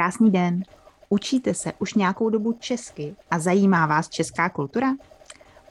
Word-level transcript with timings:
Krásný 0.00 0.30
den. 0.30 0.62
Učíte 1.08 1.54
se 1.54 1.72
už 1.78 1.94
nějakou 1.94 2.30
dobu 2.30 2.52
česky 2.52 3.16
a 3.30 3.38
zajímá 3.38 3.86
vás 3.86 4.08
česká 4.08 4.48
kultura? 4.48 4.92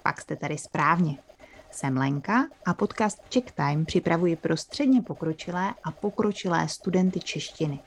Pak 0.03 0.21
jste 0.21 0.35
tady 0.35 0.57
správně. 0.57 1.17
Jsem 1.71 1.97
Lenka 1.97 2.47
a 2.65 2.73
podcast 2.73 3.21
Czech 3.29 3.51
Time 3.51 3.85
připravuji 3.85 4.35
pro 4.35 4.57
středně 4.57 5.01
pokročilé 5.01 5.73
a 5.83 5.91
pokročilé 5.91 6.67
studenty 6.67 7.19
češtiny. 7.19 7.79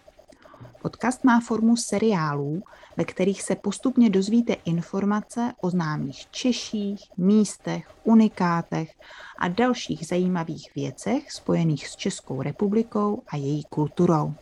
Podcast 0.83 1.25
má 1.25 1.41
formu 1.41 1.77
seriálů, 1.77 2.63
ve 2.97 3.05
kterých 3.05 3.43
se 3.43 3.55
postupně 3.57 4.11
dozvíte 4.11 4.53
informace 4.53 5.53
o 5.61 5.71
známých 5.71 6.27
Češích, 6.31 7.11
místech, 7.17 7.91
unikátech 8.05 8.95
a 9.39 9.49
dalších 9.49 10.07
zajímavých 10.07 10.75
věcech 10.75 11.33
spojených 11.33 11.89
s 11.89 11.97
Českou 11.97 12.43
republikou 12.43 13.23
a 13.29 13.37
její 13.37 13.65
kulturou. 13.65 14.35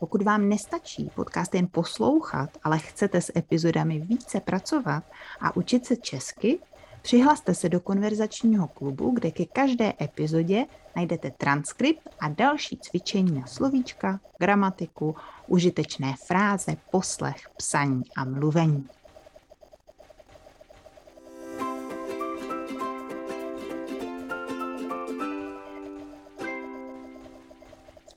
Pokud 0.00 0.22
vám 0.22 0.48
nestačí 0.48 1.10
podcast 1.14 1.54
jen 1.54 1.68
poslouchat, 1.70 2.50
ale 2.62 2.78
chcete 2.78 3.20
s 3.20 3.32
epizodami 3.36 4.00
více 4.00 4.40
pracovat 4.40 5.04
a 5.40 5.56
učit 5.56 5.86
se 5.86 5.96
česky, 5.96 6.58
přihlaste 7.02 7.54
se 7.54 7.68
do 7.68 7.80
konverzačního 7.80 8.68
klubu, 8.68 9.10
kde 9.10 9.30
ke 9.30 9.44
každé 9.44 9.92
epizodě 10.00 10.66
najdete 10.96 11.30
transkript 11.30 12.08
a 12.20 12.28
další 12.28 12.76
cvičení 12.76 13.40
na 13.40 13.46
slovíčka, 13.46 14.20
gramatiku, 14.38 15.16
užitečné 15.46 16.14
fráze, 16.26 16.76
poslech, 16.90 17.48
psaní 17.56 18.02
a 18.16 18.24
mluvení. 18.24 18.88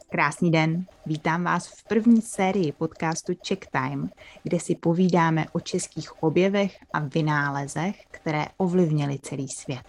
Krásný 0.10 0.52
den, 0.52 0.86
vítám 1.06 1.44
vás 1.44 1.68
v 1.68 1.84
první 1.84 2.22
sérii 2.22 2.72
podcastu 2.72 3.34
Check 3.48 3.66
Time, 3.72 4.10
kde 4.44 4.60
si 4.60 4.76
povídáme 4.76 5.46
o 5.52 5.60
českých 5.60 6.24
objevech 6.24 6.78
a 6.94 7.00
vynálezech, 7.00 8.06
které 8.12 8.46
ovlivnily 8.58 9.20
celý 9.20 9.48
svět. 9.48 9.84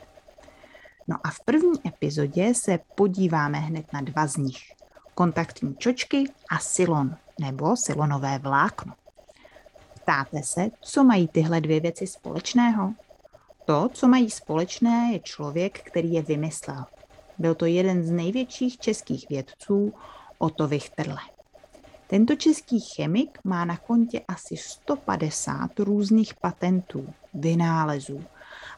No 1.08 1.16
a 1.24 1.30
v 1.30 1.40
první 1.40 1.72
epizodě 1.86 2.54
se 2.54 2.78
podíváme 2.94 3.58
hned 3.58 3.92
na 3.92 4.00
dva 4.00 4.26
z 4.26 4.36
nich. 4.36 4.72
Kontaktní 5.14 5.76
čočky 5.76 6.24
a 6.50 6.58
silon, 6.58 7.16
nebo 7.40 7.76
silonové 7.76 8.38
vlákno. 8.38 8.94
Ptáte 9.94 10.42
se, 10.42 10.70
co 10.80 11.04
mají 11.04 11.28
tyhle 11.28 11.60
dvě 11.60 11.80
věci 11.80 12.06
společného? 12.06 12.92
To, 13.64 13.88
co 13.92 14.08
mají 14.08 14.30
společné, 14.30 15.08
je 15.12 15.18
člověk, 15.18 15.82
který 15.82 16.12
je 16.12 16.22
vymyslel. 16.22 16.84
Byl 17.38 17.54
to 17.54 17.66
jeden 17.66 18.02
z 18.02 18.10
největších 18.10 18.78
českých 18.78 19.28
vědců, 19.28 19.94
Otto 20.42 20.68
Wichterle. 20.68 21.20
Tento 22.06 22.36
český 22.36 22.80
chemik 22.80 23.38
má 23.44 23.64
na 23.64 23.76
kontě 23.76 24.20
asi 24.28 24.56
150 24.56 25.78
různých 25.78 26.34
patentů, 26.34 27.14
vynálezů 27.34 28.24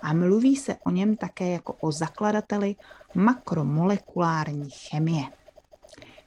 a 0.02 0.12
mluví 0.12 0.56
se 0.56 0.76
o 0.84 0.90
něm 0.90 1.16
také 1.16 1.50
jako 1.50 1.76
o 1.80 1.92
zakladateli 1.92 2.76
makromolekulární 3.14 4.70
chemie. 4.70 5.24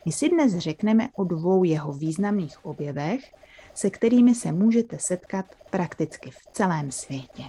My 0.05 0.11
si 0.11 0.29
dnes 0.29 0.57
řekneme 0.57 1.09
o 1.15 1.23
dvou 1.23 1.63
jeho 1.63 1.93
významných 1.93 2.65
objevech, 2.65 3.33
se 3.73 3.89
kterými 3.89 4.35
se 4.35 4.51
můžete 4.51 4.99
setkat 4.99 5.45
prakticky 5.69 6.31
v 6.31 6.37
celém 6.53 6.91
světě. 6.91 7.43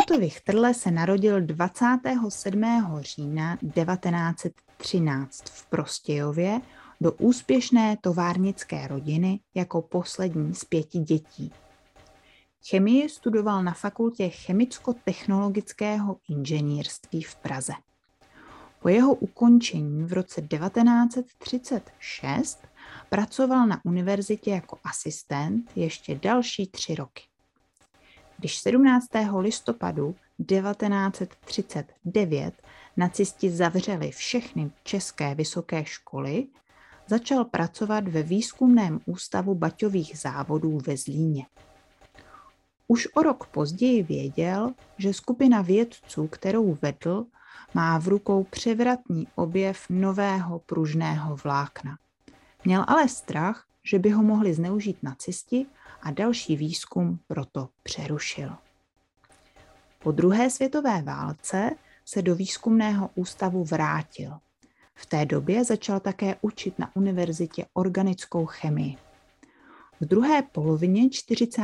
Otto 0.00 0.18
Wichterle 0.18 0.74
se 0.74 0.90
narodil 0.90 1.40
27. 1.40 2.64
října 3.00 3.58
1913 4.84 5.44
v 5.44 5.66
Prostějově 5.66 6.60
do 7.00 7.12
úspěšné 7.12 7.96
továrnické 8.00 8.88
rodiny 8.88 9.40
jako 9.54 9.82
poslední 9.82 10.54
z 10.54 10.64
pěti 10.64 10.98
dětí. 10.98 11.52
Chemii 12.70 13.08
studoval 13.08 13.62
na 13.62 13.72
fakultě 13.72 14.28
chemicko-technologického 14.28 16.16
inženýrství 16.28 17.22
v 17.22 17.36
Praze. 17.36 17.72
Po 18.82 18.88
jeho 18.88 19.14
ukončení 19.14 20.04
v 20.04 20.12
roce 20.12 20.42
1936 20.42 22.58
pracoval 23.08 23.66
na 23.66 23.80
univerzitě 23.84 24.50
jako 24.50 24.78
asistent 24.84 25.70
ještě 25.76 26.14
další 26.14 26.66
tři 26.66 26.94
roky. 26.94 27.22
Když 28.38 28.58
17. 28.58 29.06
listopadu 29.38 30.14
1939 30.46 32.54
nacisti 32.96 33.50
zavřeli 33.50 34.10
všechny 34.10 34.70
české 34.82 35.34
vysoké 35.34 35.84
školy, 35.84 36.46
začal 37.06 37.44
pracovat 37.44 38.08
ve 38.08 38.22
výzkumném 38.22 39.00
ústavu 39.06 39.54
baťových 39.54 40.18
závodů 40.18 40.78
ve 40.86 40.96
Zlíně. 40.96 41.46
Už 42.88 43.08
o 43.14 43.22
rok 43.22 43.46
později 43.46 44.02
věděl, 44.02 44.74
že 44.98 45.14
skupina 45.14 45.62
vědců, 45.62 46.28
kterou 46.28 46.78
vedl, 46.82 47.26
má 47.74 47.98
v 47.98 48.08
rukou 48.08 48.44
převratný 48.44 49.26
objev 49.34 49.86
nového 49.90 50.58
pružného 50.58 51.36
vlákna. 51.36 51.98
Měl 52.64 52.84
ale 52.88 53.08
strach, 53.08 53.66
že 53.84 53.98
by 53.98 54.10
ho 54.10 54.22
mohli 54.22 54.54
zneužít 54.54 55.02
nacisti 55.02 55.66
a 56.02 56.10
další 56.10 56.56
výzkum 56.56 57.18
proto 57.26 57.68
přerušil. 57.82 58.56
Po 60.02 60.12
druhé 60.12 60.50
světové 60.50 61.02
válce 61.02 61.70
se 62.04 62.22
do 62.22 62.34
výzkumného 62.34 63.10
ústavu 63.14 63.64
vrátil. 63.64 64.32
V 64.94 65.06
té 65.06 65.26
době 65.26 65.64
začal 65.64 66.00
také 66.00 66.36
učit 66.40 66.78
na 66.78 66.96
univerzitě 66.96 67.66
organickou 67.72 68.46
chemii. 68.46 68.96
V 70.00 70.04
druhé 70.04 70.42
polovině 70.42 71.10
40. 71.10 71.62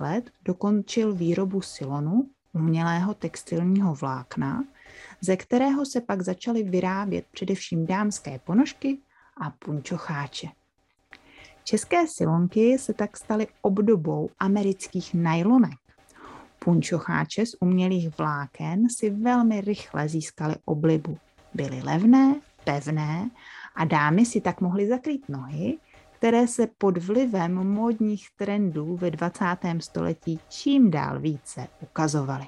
let 0.00 0.30
dokončil 0.42 1.14
výrobu 1.14 1.60
silonu, 1.60 2.28
umělého 2.52 3.14
textilního 3.14 3.94
vlákna, 3.94 4.64
ze 5.20 5.36
kterého 5.36 5.86
se 5.86 6.00
pak 6.00 6.22
začaly 6.22 6.62
vyrábět 6.62 7.26
především 7.30 7.86
dámské 7.86 8.38
ponožky 8.38 8.98
a 9.36 9.50
punčocháče. 9.50 10.48
České 11.64 12.06
silonky 12.08 12.78
se 12.78 12.94
tak 12.94 13.16
staly 13.16 13.46
obdobou 13.62 14.30
amerických 14.38 15.14
nylonek. 15.14 15.81
Punčocháče 16.64 17.46
z 17.46 17.56
umělých 17.60 18.18
vláken 18.18 18.88
si 18.90 19.10
velmi 19.10 19.60
rychle 19.60 20.08
získaly 20.08 20.54
oblibu. 20.64 21.18
Byly 21.54 21.82
levné, 21.82 22.34
pevné 22.64 23.30
a 23.74 23.84
dámy 23.84 24.26
si 24.26 24.40
tak 24.40 24.60
mohly 24.60 24.88
zakrýt 24.88 25.28
nohy, 25.28 25.78
které 26.12 26.48
se 26.48 26.68
pod 26.78 26.98
vlivem 26.98 27.54
módních 27.54 28.28
trendů 28.36 28.96
ve 28.96 29.10
20. 29.10 29.44
století 29.80 30.40
čím 30.48 30.90
dál 30.90 31.20
více 31.20 31.68
ukazovaly. 31.82 32.46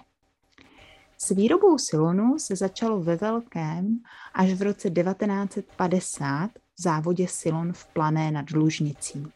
S 1.19 1.31
výrobou 1.31 1.79
silonu 1.79 2.39
se 2.39 2.57
začalo 2.57 3.01
ve 3.01 3.17
velkém 3.17 3.99
až 4.35 4.53
v 4.53 4.63
roce 4.63 4.91
1950 4.91 6.51
v 6.55 6.83
závodě 6.83 7.29
Silon 7.29 7.73
v 7.73 7.87
Plané 7.87 8.31
nad 8.31 8.51
Lužnicí. 8.51 9.27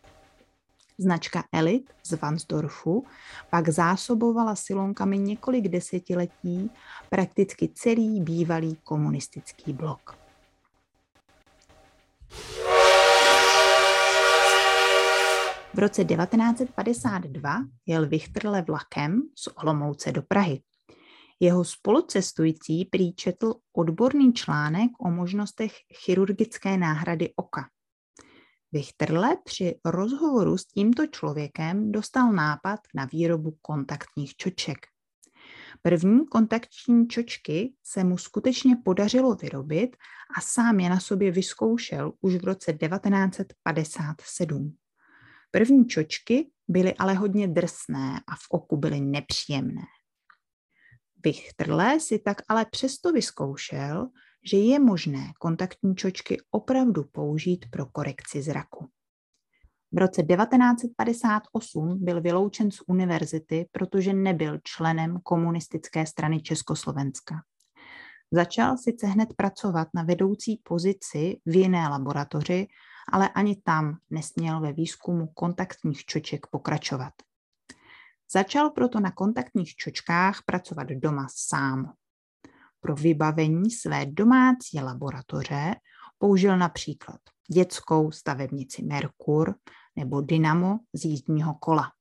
Značka 0.98 1.44
Elit 1.52 1.90
z 2.02 2.12
Vansdorfu 2.12 3.06
pak 3.50 3.68
zásobovala 3.68 4.56
silonkami 4.56 5.18
několik 5.18 5.68
desetiletí 5.68 6.70
prakticky 7.08 7.68
celý 7.74 8.20
bývalý 8.20 8.76
komunistický 8.84 9.72
blok. 9.72 10.18
V 15.74 15.78
roce 15.78 16.04
1952 16.04 17.64
jel 17.86 18.08
Vichterle 18.08 18.62
vlakem 18.62 19.22
z 19.34 19.48
Olomouce 19.54 20.12
do 20.12 20.22
Prahy. 20.22 20.62
Jeho 21.40 21.64
spolucestující 21.64 22.84
prý 22.84 23.12
četl 23.12 23.54
odborný 23.72 24.32
článek 24.32 24.90
o 25.00 25.10
možnostech 25.10 25.72
chirurgické 26.04 26.76
náhrady 26.76 27.32
oka. 27.36 27.68
Vichterle 28.72 29.36
při 29.44 29.74
rozhovoru 29.84 30.58
s 30.58 30.66
tímto 30.66 31.06
člověkem 31.06 31.92
dostal 31.92 32.32
nápad 32.32 32.80
na 32.94 33.04
výrobu 33.04 33.58
kontaktních 33.62 34.36
čoček. 34.36 34.78
První 35.82 36.26
kontaktní 36.26 37.08
čočky 37.08 37.74
se 37.82 38.04
mu 38.04 38.18
skutečně 38.18 38.76
podařilo 38.76 39.34
vyrobit 39.34 39.96
a 40.36 40.40
sám 40.40 40.80
je 40.80 40.90
na 40.90 41.00
sobě 41.00 41.30
vyzkoušel 41.30 42.12
už 42.20 42.34
v 42.34 42.44
roce 42.44 42.72
1957. 42.72 44.76
První 45.50 45.86
čočky 45.86 46.50
byly 46.68 46.94
ale 46.94 47.14
hodně 47.14 47.48
drsné 47.48 48.20
a 48.26 48.34
v 48.34 48.46
oku 48.50 48.76
byly 48.76 49.00
nepříjemné. 49.00 49.82
Vichterle 51.24 52.00
si 52.00 52.18
tak 52.18 52.42
ale 52.48 52.66
přesto 52.70 53.12
vyzkoušel, 53.12 54.08
že 54.44 54.56
je 54.56 54.78
možné 54.78 55.32
kontaktní 55.38 55.96
čočky 55.96 56.36
opravdu 56.50 57.04
použít 57.04 57.66
pro 57.70 57.86
korekci 57.86 58.42
zraku. 58.42 58.88
V 59.92 59.98
roce 59.98 60.22
1958 60.22 62.04
byl 62.04 62.20
vyloučen 62.20 62.70
z 62.70 62.80
univerzity, 62.86 63.68
protože 63.72 64.12
nebyl 64.12 64.58
členem 64.64 65.20
komunistické 65.22 66.06
strany 66.06 66.40
Československa. 66.40 67.34
Začal 68.32 68.76
sice 68.76 69.06
hned 69.06 69.28
pracovat 69.36 69.88
na 69.94 70.02
vedoucí 70.02 70.60
pozici 70.62 71.40
v 71.46 71.56
jiné 71.56 71.88
laboratoři, 71.88 72.66
ale 73.12 73.28
ani 73.28 73.56
tam 73.56 73.96
nesměl 74.10 74.60
ve 74.60 74.72
výzkumu 74.72 75.26
kontaktních 75.26 76.04
čoček 76.04 76.46
pokračovat. 76.46 77.12
Začal 78.32 78.70
proto 78.70 79.00
na 79.00 79.10
kontaktních 79.10 79.74
čočkách 79.74 80.42
pracovat 80.46 80.88
doma 80.88 81.26
sám. 81.36 81.92
Pro 82.88 82.94
vybavení 82.94 83.70
své 83.70 84.06
domácí 84.06 84.80
laboratoře 84.80 85.74
použil 86.18 86.58
například 86.58 87.20
dětskou 87.52 88.10
stavebnici 88.10 88.82
Merkur 88.82 89.54
nebo 89.96 90.20
dynamo 90.20 90.78
z 90.94 91.04
jízdního 91.04 91.54
kola. 91.54 91.92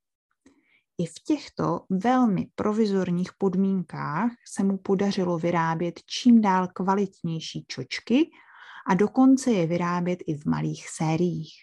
I 0.98 1.06
v 1.06 1.13
těchto 1.25 1.80
velmi 1.89 2.48
provizorních 2.56 3.30
podmínkách 3.38 4.31
se 4.54 4.63
mu 4.63 4.78
podařilo 4.78 5.38
vyrábět 5.38 6.00
čím 6.06 6.42
dál 6.42 6.68
kvalitnější 6.74 7.66
čočky 7.68 8.30
a 8.89 8.94
dokonce 8.94 9.51
je 9.51 9.68
vyrábět 9.68 10.19
i 10.28 10.36
v 10.36 10.45
malých 10.45 10.89
sériích. 10.89 11.54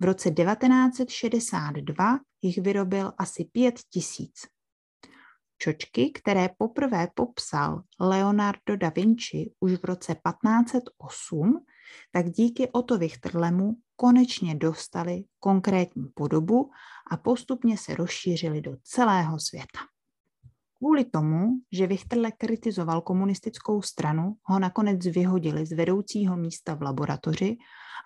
V 0.00 0.04
roce 0.04 0.30
1962 0.30 2.18
jich 2.42 2.58
vyrobil 2.58 3.12
asi 3.18 3.44
pět 3.44 3.74
tisíc. 3.90 4.55
Čočky, 5.58 6.10
které 6.10 6.48
poprvé 6.58 7.08
popsal 7.14 7.82
Leonardo 8.00 8.76
da 8.76 8.88
Vinci 8.88 9.50
už 9.60 9.72
v 9.72 9.84
roce 9.84 10.14
1508, 10.14 11.64
tak 12.12 12.30
díky 12.30 12.68
Otto 12.68 12.98
Wichterlemu 12.98 13.76
konečně 13.96 14.54
dostali 14.54 15.24
konkrétní 15.38 16.08
podobu 16.14 16.70
a 17.10 17.16
postupně 17.16 17.78
se 17.78 17.94
rozšířili 17.94 18.60
do 18.60 18.76
celého 18.82 19.40
světa. 19.40 19.78
Kvůli 20.78 21.04
tomu, 21.04 21.48
že 21.72 21.86
Wichterle 21.86 22.32
kritizoval 22.32 23.00
komunistickou 23.00 23.82
stranu, 23.82 24.36
ho 24.42 24.58
nakonec 24.58 25.06
vyhodili 25.06 25.66
z 25.66 25.72
vedoucího 25.72 26.36
místa 26.36 26.74
v 26.74 26.82
laboratoři 26.82 27.56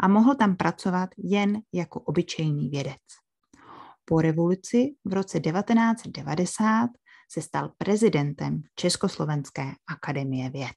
a 0.01 0.09
mohl 0.09 0.35
tam 0.35 0.57
pracovat 0.57 1.11
jen 1.19 1.61
jako 1.73 2.01
obyčejný 2.01 2.69
vědec. 2.69 3.03
Po 4.05 4.21
revoluci 4.21 4.95
v 5.05 5.13
roce 5.13 5.41
1990 5.41 6.91
se 7.33 7.43
stal 7.43 7.73
prezidentem 7.79 8.63
Československé 8.75 9.73
akademie 9.87 10.51
věd. 10.51 10.77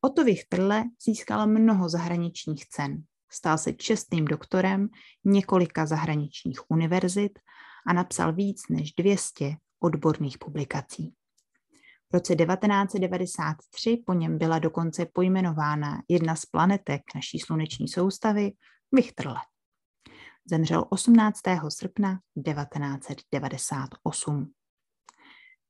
Otto 0.00 0.24
Wichterle 0.24 0.84
získal 1.04 1.46
mnoho 1.46 1.88
zahraničních 1.88 2.68
cen. 2.68 3.02
Stal 3.30 3.58
se 3.58 3.72
čestným 3.72 4.24
doktorem 4.24 4.88
několika 5.24 5.86
zahraničních 5.86 6.70
univerzit 6.70 7.38
a 7.86 7.92
napsal 7.92 8.32
víc 8.32 8.62
než 8.70 8.92
200 8.92 9.56
odborných 9.80 10.38
publikací. 10.38 11.14
V 12.10 12.14
roce 12.14 12.36
1993 12.36 14.02
po 14.06 14.12
něm 14.12 14.38
byla 14.38 14.58
dokonce 14.58 15.06
pojmenována 15.12 16.02
jedna 16.08 16.36
z 16.36 16.46
planetek 16.46 17.02
naší 17.14 17.38
sluneční 17.38 17.88
soustavy, 17.88 18.52
Wichterle. 18.92 19.40
Zemřel 20.50 20.84
18. 20.90 21.40
srpna 21.68 22.18
1998. 22.44 24.52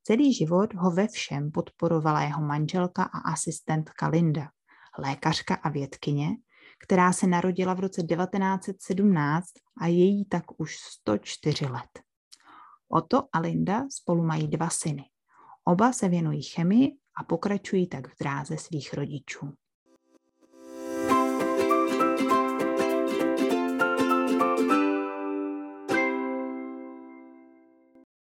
Celý 0.07 0.33
život 0.33 0.73
ho 0.73 0.91
ve 0.91 1.07
všem 1.07 1.51
podporovala 1.51 2.21
jeho 2.21 2.41
manželka 2.41 3.03
a 3.03 3.19
asistentka 3.19 4.07
Linda, 4.07 4.49
lékařka 4.97 5.55
a 5.55 5.69
vědkyně, 5.69 6.29
která 6.83 7.13
se 7.13 7.27
narodila 7.27 7.73
v 7.73 7.79
roce 7.79 8.03
1917 8.03 9.45
a 9.81 9.87
je 9.87 10.03
jí 10.03 10.25
tak 10.25 10.43
už 10.57 10.77
104 10.77 11.65
let. 11.65 11.99
Otto 12.89 13.23
a 13.33 13.39
Linda 13.39 13.83
spolu 13.89 14.23
mají 14.23 14.47
dva 14.47 14.69
syny. 14.69 15.03
Oba 15.63 15.93
se 15.93 16.09
věnují 16.09 16.43
chemii 16.43 16.97
a 17.17 17.23
pokračují 17.23 17.87
tak 17.87 18.07
v 18.07 18.17
dráze 18.19 18.57
svých 18.57 18.93
rodičů. 18.93 19.53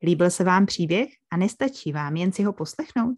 Líbil 0.05 0.29
se 0.29 0.43
vám 0.43 0.65
příběh 0.65 1.09
a 1.31 1.37
nestačí 1.37 1.91
vám 1.91 2.15
jen 2.15 2.31
si 2.31 2.43
ho 2.43 2.53
poslechnout? 2.53 3.17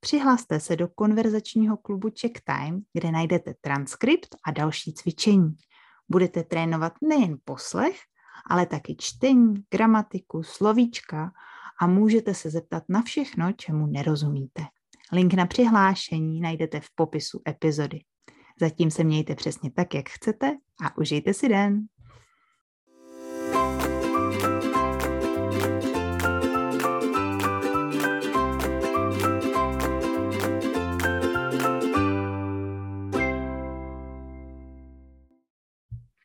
Přihlaste 0.00 0.60
se 0.60 0.76
do 0.76 0.88
konverzačního 0.88 1.76
klubu 1.76 2.08
Check 2.20 2.40
Time, 2.44 2.82
kde 2.92 3.10
najdete 3.10 3.54
transkript 3.60 4.36
a 4.46 4.50
další 4.50 4.94
cvičení. 4.94 5.56
Budete 6.08 6.42
trénovat 6.42 6.92
nejen 7.02 7.36
poslech, 7.44 7.96
ale 8.50 8.66
taky 8.66 8.96
čtení, 8.98 9.54
gramatiku, 9.70 10.42
slovíčka 10.42 11.32
a 11.80 11.86
můžete 11.86 12.34
se 12.34 12.50
zeptat 12.50 12.82
na 12.88 13.02
všechno, 13.02 13.52
čemu 13.52 13.86
nerozumíte. 13.86 14.62
Link 15.12 15.34
na 15.34 15.46
přihlášení 15.46 16.40
najdete 16.40 16.80
v 16.80 16.86
popisu 16.94 17.40
epizody. 17.48 18.00
Zatím 18.60 18.90
se 18.90 19.04
mějte 19.04 19.34
přesně 19.34 19.70
tak, 19.70 19.94
jak 19.94 20.08
chcete 20.08 20.56
a 20.84 20.98
užijte 20.98 21.34
si 21.34 21.48
den. 21.48 21.86